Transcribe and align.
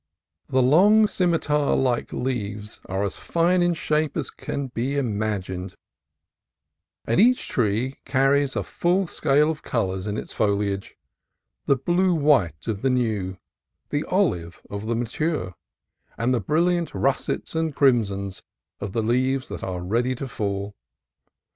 The 0.49 0.63
long, 0.63 1.05
scimitar 1.05 1.75
like 1.75 2.11
leaves 2.11 2.81
are 2.87 3.03
as 3.03 3.17
fine 3.17 3.61
in 3.61 3.75
shape 3.75 4.17
as 4.17 4.31
can 4.31 4.65
be 4.69 4.97
imagined, 4.97 5.75
and 7.05 7.21
each 7.21 7.47
tree 7.47 7.97
carries 8.03 8.55
a 8.55 8.63
full 8.63 9.05
scale 9.05 9.51
of 9.51 9.61
colors 9.61 10.07
in 10.07 10.17
its 10.17 10.33
foliage,— 10.33 10.97
the 11.67 11.75
blue 11.75 12.15
white 12.15 12.67
of 12.67 12.81
the 12.81 12.89
new, 12.89 13.37
the 13.91 14.03
olive 14.05 14.65
of 14.71 14.87
the 14.87 14.95
mature, 14.95 15.53
and 16.17 16.33
the 16.33 16.41
brilliant 16.41 16.95
russets 16.95 17.53
and 17.53 17.75
crimsons 17.75 18.41
of 18.79 18.93
the 18.93 19.03
leaves 19.03 19.49
that 19.49 19.61
are 19.63 19.81
ready 19.83 20.15
to 20.15 20.27
fall. 20.27 20.73